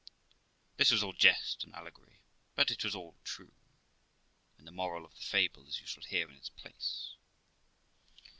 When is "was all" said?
0.89-1.13, 2.83-3.13